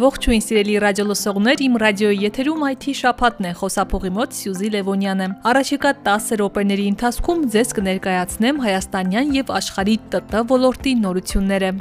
Ողջույն 0.00 0.40
սիրելի 0.40 0.74
ռադիոլսողներ, 0.80 1.62
իմ 1.66 1.74
ռադիոյի 1.82 2.22
եթերում 2.24 2.62
IT 2.70 2.86
շփաթն 3.00 3.48
է, 3.50 3.52
խոսափողի 3.58 4.12
մոտ 4.16 4.38
Սյուզի 4.38 4.70
Լևոնյանը։ 4.78 5.28
Առաջիկա 5.52 5.92
10 6.08 6.32
րոպեների 6.40 6.88
ընթացքում 6.94 7.46
ձեզ 7.52 7.76
կներկայացնեմ 7.76 8.64
հայաստանյան 8.64 9.38
եւ 9.42 9.56
աշխարհի 9.60 10.02
ՏՏ 10.16 10.44
ոլորտի 10.56 11.00
նորությունները։ 11.04 11.74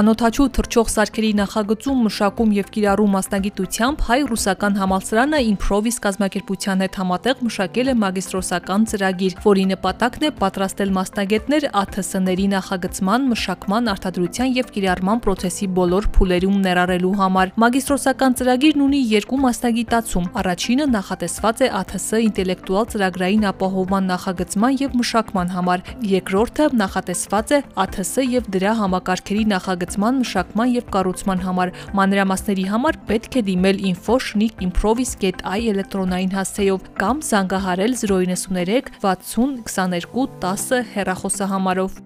Անոթաչու 0.00 0.44
թրջող 0.56 0.88
սարքերի 0.88 1.30
նախագծում, 1.36 1.98
մշակում 2.06 2.52
եւ 2.56 2.68
կիրառում 2.72 3.10
մասնագիտությամբ 3.16 4.04
հայ-ռուսական 4.06 4.76
համալսարանը 4.80 5.40
Improvis 5.50 5.98
կազմակերպության 6.06 6.84
հետ 6.84 6.94
համատեղ 7.00 7.42
մշակել 7.44 7.90
է 7.92 7.94
մագիստրոսական 8.00 8.86
ծրագիր, 8.92 9.34
որի 9.44 9.64
նպատակն 9.72 10.24
է 10.24 10.30
պատրաստել 10.40 10.94
մասնագետներ 10.96 11.66
ԱԹՍ-ների 11.80 12.46
նախագծման, 12.54 13.26
մշակման, 13.34 13.90
արտադրության 13.92 14.54
եւ 14.56 14.72
կիրառման 14.78 15.20
process-ի 15.26 15.68
բոլոր 15.76 16.08
փուլերում 16.16 16.56
ներառելու 16.64 17.12
համար։ 17.20 17.52
Մագիստրոսական 17.60 18.38
ծրագիրն 18.40 18.84
ունի 18.86 19.02
երկու 19.10 19.40
մասնագիտացում։ 19.44 20.30
Առաջինը 20.40 20.88
նախատեսված 20.96 21.60
է 21.60 21.70
ԱԹՍ 21.76 22.24
ինտելեկտուալ 22.30 22.88
ծրագրային 22.94 23.46
ապահովման 23.52 24.10
նախագծման 24.14 24.80
եւ 24.80 24.98
մշակման 25.02 25.54
համար։ 25.58 25.86
Երկրորդը 26.14 26.72
նախատեսված 26.80 27.50
է 27.50 27.62
ԱԹՍ 27.76 28.28
եւ 28.40 28.50
դրա 28.54 28.72
համակարգերի 28.80 29.44
նախագծման 29.50 29.89
նախագծման, 29.90 30.20
մշակման 30.22 30.70
եւ 30.74 30.84
կառուցման 30.94 31.40
համար։ 31.42 31.72
Մանրամասների 31.98 32.66
համար 32.70 32.98
պետք 33.08 33.38
է 33.40 33.42
դիմել 33.48 33.80
info.improvis.ai 33.90 35.62
էլեկտրոնային 35.72 36.34
հասցեով 36.36 36.86
կամ 37.00 37.24
զանգահարել 37.30 37.98
093 38.04 38.94
60 39.02 39.66
22 39.66 40.28
10 40.46 40.86
հեռախոսահամարով։ 40.94 42.00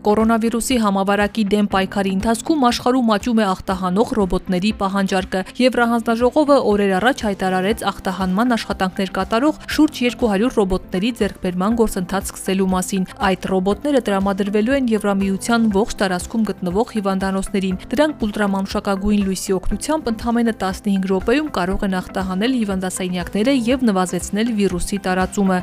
Կորոնավիրուսի 0.00 0.76
համավարակի 0.80 1.42
դեմ 1.52 1.66
պայքարի 1.74 2.12
ընթացքում 2.16 2.62
աշխարհում 2.70 3.10
աճում 3.16 3.40
է 3.40 3.44
ախտահանող 3.50 4.12
ռոբոտների 4.18 4.70
պահանջարկը։ 4.80 5.42
Եվրահանձնաժողովը 5.60 6.56
օրեր 6.70 6.92
առաջ 7.00 7.24
հայտարարեց 7.26 7.84
ախտահանման 7.90 8.56
աշխատանքներ 8.56 9.12
կատարող 9.18 9.58
շուրջ 9.76 10.00
200 10.06 10.48
ռոբոտների 10.56 11.10
ձեռքբերման 11.20 11.76
գործընթաց 11.82 12.32
սկսելու 12.32 12.70
մասին։ 12.76 13.06
Այդ 13.28 13.50
ռոբոտները 13.52 14.02
տրամադրվելու 14.08 14.76
են 14.80 14.90
Եվրամիության 14.94 15.68
ողջ 15.76 15.94
տարածքում 16.00 16.48
գտնվող 16.48 16.96
հիվանդանոցներին։ 16.96 17.78
Դրանք 17.92 18.24
ուլտրամանուշակագույն 18.30 19.24
լույսի 19.28 19.56
օգնությամբ 19.60 20.10
ընդամենը 20.14 20.56
15 20.64 21.12
րոպեում 21.12 21.52
կարող 21.60 21.86
են 21.90 22.00
ախտահանել 22.00 22.58
հիվանդասենյակները 22.64 23.56
եւ 23.68 23.86
նվազեցնել 23.90 24.56
վիրուսի 24.60 25.04
տարածումը։ 25.10 25.60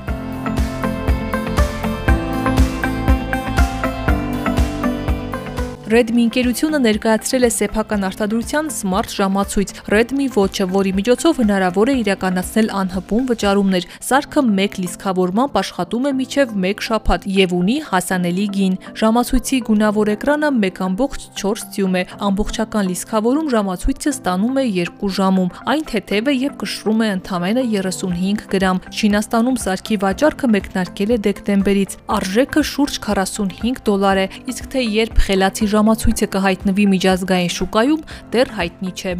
Redmi 5.88 6.26
ընկերությունը 6.28 6.80
ներկայացրել 6.84 7.48
է 7.48 7.50
սեփական 7.56 8.02
արտադրության 8.04 8.66
Smart 8.76 9.14
ժամացույց. 9.16 9.70
Redmi 9.88 10.26
Watch-ը, 10.36 10.66
որի 10.74 10.92
միջոցով 10.98 11.38
հնարավոր 11.40 11.92
է 11.92 11.94
իրականացնել 12.02 12.68
անհպում 12.76 13.30
վճարումներ։ 13.30 13.88
Սարքը 14.04 14.44
1 14.68 14.76
լիսկավորմամբ 14.84 15.56
աշխատում 15.62 16.10
է 16.10 16.12
մինչև 16.18 16.52
1 16.68 16.84
շաբաթ 16.88 17.28
եւ 17.38 17.54
ունի 17.56 17.78
հասանելի 17.88 18.48
գին։ 18.58 18.76
Ժամացույցի 19.00 19.62
գունավոր 19.70 20.12
էկրանը 20.18 20.50
1.4 20.68 21.64
դյում 21.78 21.96
է։ 21.96 22.04
Ամբողջական 22.28 22.92
լիսկավորում 22.92 23.48
ժամացույցը 23.56 24.12
ստանում 24.18 24.60
է 24.60 24.66
2 24.84 25.12
ժամում։ 25.22 25.56
Այն 25.72 25.88
թեթև 25.88 26.28
է 26.28 26.36
եւ 26.36 26.60
կշռում 26.68 27.00
է 27.08 27.10
ընդամենը 27.16 27.66
35 27.78 28.46
գրամ։ 28.52 28.84
Չինաստանում 28.92 29.58
սարքի 29.64 30.02
վաճառքը 30.04 30.52
մեկնարկել 30.58 31.16
է 31.16 31.22
դեկտեմբերից։ 31.32 31.98
Արժեքը 32.18 32.68
շուրջ 32.76 33.02
45 33.08 33.84
դոլար 33.88 34.18
է, 34.18 34.30
իսկ 34.52 34.72
թե 34.74 34.86
երբ 34.98 35.26
խելացի 35.28 35.68
ժամացույցը 35.78 36.32
կհայտնվի 36.38 36.90
միջազգային 36.98 37.54
շուկայում, 37.60 38.08
դեռ 38.34 38.58
հայտնի 38.58 38.98
չէ։ 38.98 39.14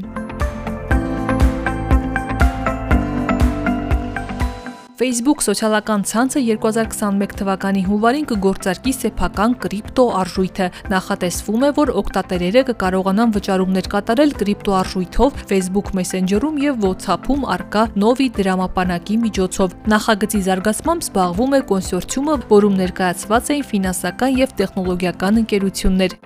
Facebook 4.98 5.44
սոցիալական 5.46 6.04
ցանցը 6.10 6.42
2021 6.58 7.34
թվականի 7.38 7.82
հունվարին 7.86 8.24
կգործարկի 8.32 8.94
սեփական 8.98 9.52
կրիպտո 9.62 10.06
արժույթը։ 10.22 10.70
Նախատեսվում 10.94 11.66
է, 11.68 11.70
որ 11.78 11.92
օգտատերերը 12.02 12.64
կկարողանան 12.72 13.36
վճարումներ 13.36 13.90
կատարել 13.94 14.34
կրիպտո 14.42 14.76
արժույթով 14.80 15.38
Facebook 15.52 15.92
Messenger-ում 16.00 16.58
եւ 16.66 16.82
WhatsApp-ում 16.88 17.46
արկա 17.58 17.84
Novi 18.02 18.28
դրամապանակի 18.42 19.20
միջոցով։ 19.28 19.78
Նախագծի 19.94 20.42
զարգացմամբ 20.50 21.06
զբաղվում 21.06 21.54
է 21.54 21.62
կոնսորցիումը, 21.78 22.40
որում 22.58 22.82
ներկայացված 22.82 23.54
էին 23.54 23.70
ֆինանսական 23.78 24.42
եւ 24.42 24.58
տեխնոլոգիական 24.58 25.42
ընկերություններ։ 25.46 26.18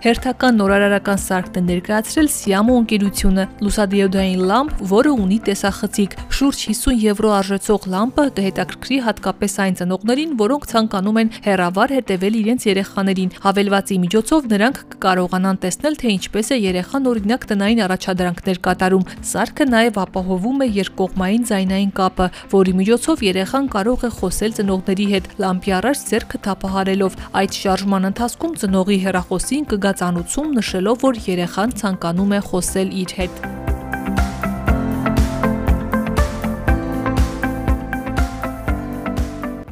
Հերթական 0.00 0.54
նորարարական 0.56 1.18
սարքն 1.20 1.58
է 1.60 1.62
ներկայացրել 1.66 2.28
Siamo 2.32 2.72
ընկերությունը՝ 2.80 3.42
լուսադիոդային 3.60 4.44
լամպ, 4.48 4.78
որը 4.88 5.10
ունի 5.12 5.36
տեսախցիկ։ 5.44 6.14
Շուրջ 6.38 6.62
50 6.70 7.02
եվրո 7.02 7.32
արժեցող 7.36 7.88
լամպը 7.92 8.24
կհետաքրքրի 8.38 8.98
հատկապես 9.04 9.56
այն 9.60 9.76
ծնողներին, 9.80 10.32
որոնք 10.40 10.64
ցանկանում 10.70 11.20
են 11.20 11.32
հերավար 11.44 11.92
հետևել 12.00 12.38
իրենց 12.40 12.64
երեխաներին։ 12.70 13.34
Հավելվածի 13.44 13.98
միջոցով 14.00 14.48
նրանք 14.54 14.80
կկարողանան 14.96 15.60
տեսնել, 15.68 16.00
թե 16.00 16.08
ինչպես 16.16 16.48
է 16.48 16.58
երեխան 16.64 17.10
օրինակ 17.12 17.44
տնային 17.52 17.84
առաջադրանքներ 17.90 18.62
կատարում։ 18.64 19.04
Սարքը 19.20 19.68
նաև 19.68 20.00
ապահովում 20.00 20.64
է 20.64 20.70
երկկողմային 20.80 21.44
ձայնային 21.52 21.92
կապը, 22.00 22.30
որի 22.56 22.72
միջոցով 22.80 23.24
երեխան 23.28 23.70
կարող 23.76 24.08
է 24.08 24.12
խոսել 24.16 24.56
ծնողների 24.60 25.06
հետ 25.12 25.30
լամպի 25.44 25.76
առաջ 25.80 26.04
ձեռքը 26.08 26.42
թափահարելով։ 26.48 27.20
Այդ 27.40 27.60
շարժման 27.60 28.08
ընթացքում 28.10 28.56
ծնողի 28.64 28.98
հեռախոսին 29.04 29.68
կգա 29.70 29.89
զարգացանոցում 29.90 30.50
նշելով, 30.54 30.98
որ 31.02 31.16
երեխան 31.26 31.70
ցանկանում 31.80 32.32
է 32.36 32.40
խոսել 32.46 32.88
իր 33.02 33.10
հետ։ 33.18 33.34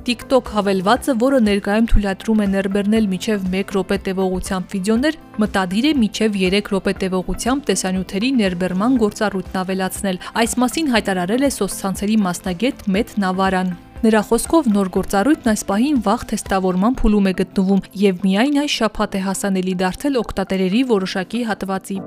TikTok 0.08 0.50
հավելվածը, 0.56 1.14
որը 1.20 1.38
ներկայում 1.44 1.88
թույլատրում 1.92 2.38
է 2.40 2.46
ներբեռնել 2.54 3.08
միջև 3.12 3.42
1 3.52 3.74
րոպե 3.76 3.98
տևողությամբ 4.08 4.70
վիդեոներ, 4.72 5.18
մտադիր 5.42 5.88
է 5.88 5.92
միջև 6.02 6.38
3 6.44 6.70
րոպե 6.72 6.94
տևողությամբ 7.02 7.66
տեսանյութերի 7.68 8.30
ներբեռման 8.38 8.96
գործառույթն 9.04 9.60
ավելացնել։ 9.62 10.22
Այս 10.42 10.56
մասին 10.64 10.88
հայտարարել 10.96 11.44
է 11.44 11.52
սոցցանցերի 11.58 12.16
մասնագետ 12.24 12.88
Մետ 12.96 13.14
Նավարան։ 13.28 13.76
Նրա 13.98 14.20
խոսքով 14.28 14.66
նոր 14.70 14.88
գործառույթն 14.94 15.50
այս 15.50 15.64
պահին 15.66 15.96
վաղ 16.04 16.20
թեստավորման 16.30 16.98
փուլում 17.00 17.26
է 17.30 17.32
գտնվում 17.40 17.82
եւ 18.04 18.22
միայն 18.28 18.60
այս 18.62 18.76
շաբաթ 18.78 19.18
է 19.18 19.24
հասանելի 19.26 19.74
դարձել 19.82 20.22
օգտատերերի 20.22 20.86
որոշակի 20.94 21.44
հատվածի։ 21.50 22.00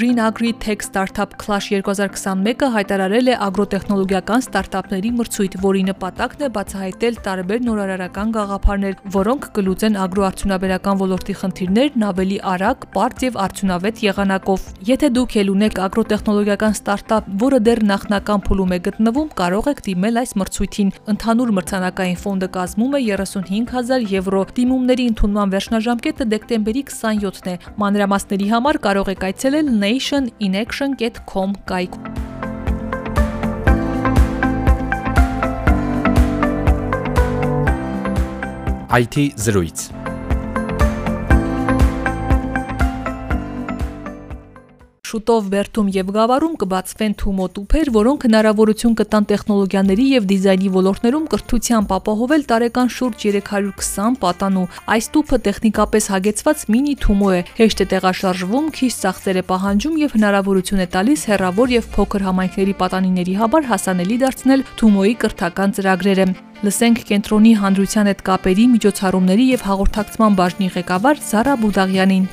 Green 0.00 0.18
Agri 0.18 0.54
Tech 0.54 0.80
Startup 0.80 1.28
Clash 1.36 1.66
2021-ը 1.76 2.68
հայտարարել 2.72 3.26
է 3.28 3.34
ագրոտեխնոլոգիական 3.44 4.42
ստարտափների 4.46 5.10
մրցույթ, 5.18 5.56
որի 5.60 5.82
նպատակն 5.90 6.44
է 6.46 6.48
բացահայտել 6.54 7.18
տարբեր 7.26 7.60
նորարարական 7.66 8.32
գաղափարներ, 8.36 8.94
որոնք 9.16 9.48
կլուծեն 9.58 9.98
ագրոարդյունաբերական 10.04 11.00
ոլորտի 11.02 11.36
խնդիրներն 11.40 12.06
ավելի 12.08 12.38
արագ, 12.52 12.86
པարզ 12.94 13.26
եւ 13.26 13.36
արդյունավետ 13.44 14.00
եղանակով։ 14.06 14.64
Եթե 14.88 15.10
դուք 15.20 15.36
ել 15.44 15.52
ունեք 15.52 15.82
ագրոտեխնոլոգիական 15.84 16.78
ստարտափ, 16.80 17.28
որը 17.44 17.60
դեռ 17.68 17.84
նախնական 17.92 18.44
փուլում 18.48 18.72
է 18.72 18.80
գտնվում, 18.88 19.28
կարող 19.36 19.70
եք 19.74 19.84
դիմել 19.90 20.22
այս 20.24 20.34
մրցույթին։ 20.40 20.94
Ընդհանուր 21.12 21.54
մրցանակային 21.60 22.18
ֆոնդը 22.24 22.50
կազմում 22.56 22.96
է 22.96 23.02
35000 23.10 24.08
եվրո։ 24.16 24.42
Դիմումների 24.60 25.08
ընդունման 25.10 25.54
վերջնաժամկետը 25.58 26.30
դեկտեմբերի 26.30 26.86
27-ն 26.88 27.52
է։ 27.52 27.56
Մանրամասների 27.84 28.50
համար 28.54 28.80
կարող 28.86 29.14
եք 29.16 29.28
այցելել 29.30 29.72
nationinaction.com 29.90 31.50
կայքում։ 31.70 32.06
IT 39.00 39.16
զրույց 39.44 39.99
Շուտով 45.10 45.46
Բերթում 45.50 45.88
եւ 45.90 46.10
Գավառում 46.14 46.52
կբացվեն 46.60 47.14
Թումո 47.18 47.46
տուփեր, 47.56 47.88
որոնք 47.96 48.26
հնարավորություն 48.28 48.92
կտան 49.00 49.24
տեխնոլոգիաների 49.30 50.04
եւ 50.06 50.28
դիզայնի 50.30 50.70
ոլորտներում 50.76 51.24
կրթությամբ 51.32 51.94
ապահովել 51.96 52.44
տարեկան 52.52 52.92
շուրջ 52.94 53.24
320 53.26 54.20
պատանու։ 54.22 54.62
Այս 54.94 55.10
տուփը 55.16 55.38
տեխնիկապես 55.50 56.06
հագեցված 56.14 56.64
մինի 56.70 56.94
Թումո 57.02 57.30
է, 57.34 57.40
հեշտ 57.58 57.82
է 57.82 57.86
տեղաշարժվում, 57.90 58.70
քիչ 58.78 58.92
ծախսեր 59.00 59.40
է 59.40 59.44
պահանջում 59.50 59.98
եւ 60.06 60.14
հնարավորություն 60.14 60.84
է 60.84 60.88
տալիս 60.94 61.26
հեռավոր 61.34 61.74
եւ 61.74 61.90
փոքր 61.98 62.26
համայնքների 62.30 62.74
պատանիների 62.86 63.34
համար 63.42 63.70
հասանելի 63.74 64.20
դարձնել 64.22 64.66
Թումոյի 64.78 65.14
կրթական 65.26 65.74
ծրագրերը։ 65.80 66.26
Լսենք 66.60 66.98
կենտրոնի 67.08 67.52
հանրության 67.64 68.10
հետ 68.12 68.20
կապերի, 68.30 68.66
միջոցառումների 68.76 69.46
եւ 69.56 69.64
հաղորդակցման 69.70 70.36
բաժնի 70.42 70.68
ղեկավար 70.76 71.24
Զարա 71.30 71.56
Բուդաղյանին։ 71.64 72.28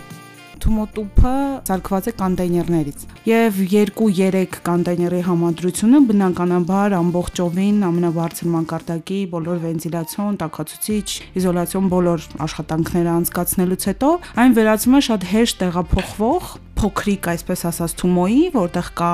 Թումոտուփը 0.64 1.34
ցարկված 1.68 2.08
է 2.10 2.14
կոնտեյներներից 2.22 3.06
եւ 3.30 3.60
2-3 3.72 4.60
կոնտեյների 4.68 5.22
համադրությունը 5.28 6.02
բնականաբար 6.12 6.96
ամբողջովին 6.98 7.82
ամենաբարձր 7.88 8.52
մակարդակի 8.58 9.20
բոլոր 9.34 9.60
վենտիլյացիոն, 9.68 10.40
տաքացուցիչ, 10.44 11.08
իզոլացիոն 11.42 11.92
բոլոր 11.98 12.30
աշխատանքները 12.48 13.12
անցկացնելուց 13.18 13.90
հետո 13.92 14.14
այն 14.46 14.58
վերածվում 14.58 14.98
է 14.98 15.04
շատ 15.08 15.28
հեշտ 15.34 15.62
տեղափոխվող 15.66 16.56
փոքրիկ, 16.78 17.28
այսպես 17.34 17.64
ասած, 17.72 17.94
թումոյի, 18.02 18.44
որտեղ 18.56 18.90
կա 19.00 19.12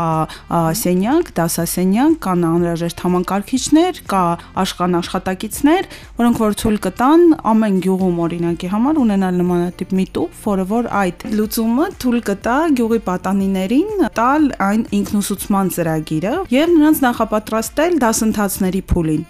սենյակ, 0.80 1.32
դասասենյակ, 1.38 2.18
կան 2.24 2.46
անհրաժեշտ 2.50 3.04
համակարգիչներ, 3.06 4.02
կա 4.14 4.24
աշխան 4.64 4.98
աշխատակիցներ, 5.00 5.90
որոնք 6.20 6.42
որ 6.44 6.58
ցույլ 6.64 6.78
կտան 6.88 7.26
ամեն 7.54 7.80
գյուղում 7.88 8.20
օրինակի 8.28 8.72
համար 8.74 9.02
ունենալ 9.04 9.40
նմանատիպ 9.44 9.96
մի 10.00 10.08
տուփ, 10.18 10.44
որը 10.54 10.68
որ 10.74 10.92
այդ 11.04 11.26
լուծումը 11.38 11.88
ցույլ 12.04 12.20
կտա 12.32 12.58
գյուղի 12.80 13.02
պատանիներին 13.08 14.06
տալ 14.20 14.50
այն 14.72 14.84
ինքնուսուցման 15.00 15.74
ծրագիրը 15.78 16.36
եւ 16.54 16.76
նրանց 16.78 17.06
նախապատրաստել 17.08 17.98
դասընթացների 18.04 18.86
փուլին։ 18.94 19.26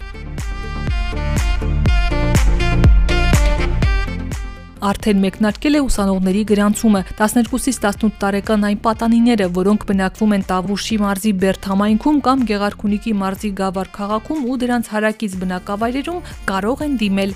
արդեն 4.84 5.20
մեկնարկել 5.22 5.78
է 5.78 5.80
ուսանողների 5.84 6.40
գրանցումը 6.50 7.00
12-ից 7.20 7.78
18 7.80 8.18
տարեկան 8.20 8.66
այն 8.68 8.80
պատանիները, 8.84 9.46
որոնք 9.58 9.86
բնակվում 9.88 10.34
են 10.36 10.44
Տավուշի 10.50 10.98
մարզի 11.04 11.32
Բերդ 11.44 11.68
համայնքում 11.70 12.20
կամ 12.26 12.44
Գեղարքունիքի 12.50 13.14
մարզի 13.22 13.52
Գավառ 13.62 13.92
քաղաքում 13.96 14.44
ու 14.44 14.58
դրանց 14.64 14.92
հարակից 14.92 15.38
բնակավայրերում 15.44 16.22
կարող 16.52 16.84
են 16.84 17.00
դիմել 17.00 17.34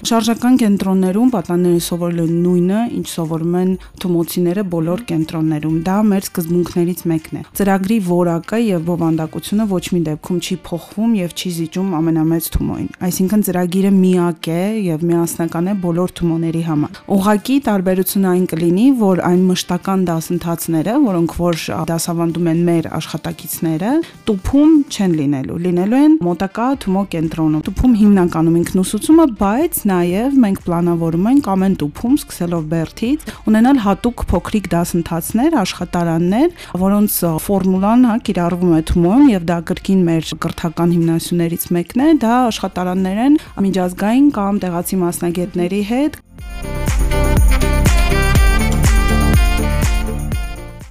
Շարժական 0.00 0.54
կենտրոններում 0.56 1.30
պատանները 1.34 1.80
սովորել 1.84 2.20
են 2.22 2.36
նույնը, 2.40 2.78
ինչ 2.96 3.06
սովորում 3.10 3.56
են 3.60 3.72
թումոցիները 4.00 4.62
բոլոր 4.72 5.00
կենտրոններում։ 5.10 5.74
Դա 5.84 5.96
մեր 6.08 6.24
սկզբունքներից 6.24 7.02
մեկն 7.10 7.36
է։ 7.36 7.42
Ծրագրի 7.60 7.98
որակը 8.06 8.60
եւ 8.64 8.86
բովանդակությունը 8.88 9.66
ոչ 9.70 9.82
մի 9.92 10.00
դեպքում 10.08 10.38
չի 10.40 10.56
փոխվում 10.70 11.12
եւ 11.20 11.34
չի 11.36 11.52
զիջում 11.60 11.90
ամենամեծ 12.00 12.48
թումոին։ 12.56 12.88
Այսինքն 13.10 13.44
ծրագիրը 13.50 13.92
միակ 14.00 14.48
է 14.50 14.64
եւ 14.88 15.04
միասնական 15.10 15.68
է 15.68 15.76
բոլոր 15.84 16.14
թումոների 16.20 16.64
համար։ 16.70 17.02
Ուղղակի 17.20 17.56
տարբերությունը 17.68 18.30
այն 18.30 18.48
կլինի, 18.50 18.86
որ 19.04 19.22
այն 19.28 19.44
մշտական 19.50 20.08
դասընթացները, 20.08 20.96
որոնք 21.10 21.36
որ 21.44 21.60
դասավանդում 21.92 22.50
են 22.50 22.64
մեր 22.70 22.90
աշխատակիցները, 23.00 23.92
տուփում 24.30 24.74
չեն 24.90 25.14
լինելու։ 25.20 25.60
Լինելու 25.60 26.00
են 26.00 26.18
մոտակա 26.24 26.68
թումո 26.84 27.04
կենտրոնում։ 27.14 27.64
Տուփում 27.68 27.94
հիմնականում 28.00 28.58
ինքնուսուցումը, 28.60 29.26
բայց 29.40 29.80
նաև 29.90 30.38
մենք 30.44 30.62
պլանավորում 30.66 31.28
ենք 31.30 31.50
ամեն 31.54 31.74
տուփում 31.80 32.16
սկսելով 32.20 32.64
Բերթից 32.70 33.26
ունենալ 33.50 33.80
հատուկ 33.84 34.24
փոքրիկ 34.30 34.70
դասընթացներ, 34.74 35.56
աշխատարաններ, 35.60 36.48
որոնց 36.84 37.18
ֆորմուլան 37.46 38.08
հա 38.10 38.16
կիրառվում 38.30 38.74
է 38.78 38.80
Թումոյում 38.90 39.28
եւ 39.34 39.46
դա 39.50 39.58
կրկին 39.70 40.02
մեր 40.10 40.32
կրթական 40.46 40.94
հիմնասյուներից 40.96 41.68
մեկն 41.76 42.04
է, 42.06 42.10
դա 42.22 42.34
աշխատարաններ 42.50 43.22
են 43.26 43.38
միջազգային 43.66 44.28
կամ 44.40 44.64
տեղացի 44.64 45.00
մասնագետների 45.04 45.82
հետ 45.90 46.20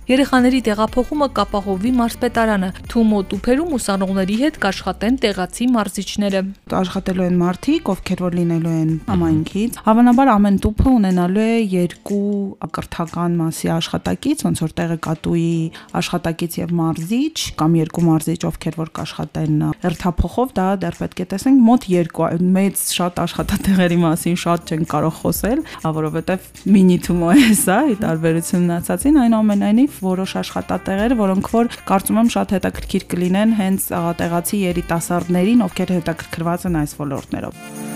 Երեխաների 0.09 0.59
տեղափոխումը 0.65 1.25
կապահովի 1.37 1.89
մարզպետարանը։ 1.93 2.67
Թումո 2.89 3.17
տուփերում 3.29 3.73
ուսանողների 3.77 4.37
հետ 4.39 4.55
կաշխատեն 4.63 5.17
տեղացի 5.21 5.65
մարզիչները։ 5.69 6.39
Աշխատելու 6.79 7.25
են 7.27 7.35
մարդիկ, 7.37 7.91
ովքեր 7.93 8.23
որ 8.25 8.37
լինելու 8.39 8.73
են 8.79 8.95
համայնքից։ 9.05 9.77
Հավանաբար 9.85 10.31
ամեն 10.33 10.57
տուփը 10.65 10.93
ունենալու 10.97 11.43
է 11.45 11.53
երկու 11.75 12.31
կրթական 12.79 13.37
մասի 13.37 13.69
աշխատակից, 13.75 14.41
ոնց 14.49 14.63
որ 14.65 14.73
տեղեկատուի 14.79 15.53
աշխատակից 16.01 16.57
եւ 16.57 16.73
մարզիչ 16.79 17.37
կամ 17.61 17.77
երկու 17.77 18.05
մարզիչ, 18.09 18.39
ովքեր 18.49 18.79
որ 18.81 18.91
կաշխատեն 18.97 19.61
հերթափոխով, 19.85 20.53
դա 20.57 20.67
դեռ 20.89 20.99
պետք 21.05 21.21
է 21.21 21.29
տեսնենք 21.37 21.63
մոտ 21.69 21.87
երկու 21.93 22.29
մեծ 22.57 22.83
շատ 22.97 23.23
աշխատատեղերի 23.29 24.01
մասին 24.09 24.41
շատ 24.41 24.73
չեն 24.73 24.89
կարող 24.89 25.15
խոսել, 25.19 25.63
որովհետեւ 25.99 26.49
մինի 26.73 26.99
թումո 27.05 27.29
է 27.29 27.47
սա, 27.59 27.79
ի 27.93 27.97
տարբերություն 27.99 28.65
մնացածին, 28.69 29.19
այնուամենայնիվ 29.27 29.98
որոշ 30.05 30.35
աշխատատեղեր, 30.43 31.15
որոնք 31.19 31.51
որ 31.55 31.71
կարծում 31.89 32.21
եմ 32.23 32.33
շատ 32.35 32.55
հետաքրքիր 32.57 33.07
կլինեն 33.13 33.55
հենց 33.59 33.89
տեղացի 34.23 34.63
երիտասարդներին, 34.69 35.63
ովքեր 35.69 35.95
հետաքրքրված 35.99 36.67
են 36.69 36.81
այս 36.83 36.97
ոլորտներով։ 37.03 37.87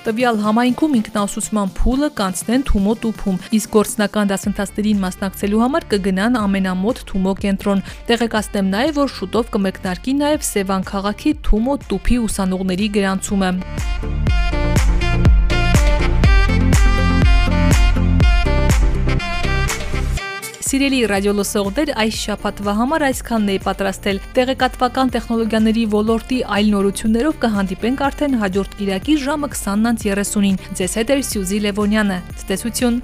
Տվյալ 0.00 0.38
համայնքում 0.40 0.94
ինքնաուսուցման 0.96 1.72
փուլը 1.76 2.08
կանցնեն 2.16 2.62
Թումո 2.70 2.94
տուփում, 3.02 3.36
իսկ 3.58 3.74
գործնական 3.76 4.32
դասընթացներին 4.32 5.02
մասնակցելու 5.04 5.60
համար 5.60 5.86
կգնան 5.92 6.40
ամենամոտ 6.40 7.04
Թումո 7.12 7.36
կենտրոն։ 7.44 7.84
Տեղեկացնեմ 8.08 8.74
նաև, 8.74 8.98
որ 9.04 9.14
շուտով 9.20 9.54
կմեկնարկի 9.60 10.18
նաև 10.24 10.50
Սևան 10.50 10.90
քաղաքի 10.90 11.38
Թումո 11.50 11.80
տուփի 11.84 12.22
ուսանողների 12.26 12.92
գրանցումը։ 12.96 14.39
Սիրելի 20.70 20.98
ռադիոլսողներ, 21.10 21.90
այս 21.98 22.18
շաբաթվա 22.24 22.72
համար 22.78 23.04
այսքանն 23.08 23.50
էի 23.50 23.60
պատրաստել։ 23.64 24.20
Տեղեկատվական 24.36 25.10
տեխնոլոգիաների 25.16 25.82
ոլորտի 25.96 26.38
այլ 26.58 26.70
նորություններով 26.76 27.40
կհանդիպենք 27.42 28.04
արդեն 28.06 28.38
հաջորդ 28.44 28.76
Կիրակի 28.78 29.16
ժամը 29.26 29.50
20:30-ին։ 29.56 30.60
Ձեզ 30.78 30.94
հետ 31.00 31.10
է 31.10 31.18
Սյուզի 31.30 31.60
Լևոնյանը։ 31.66 32.20
Ցտեսություն։ 32.44 33.02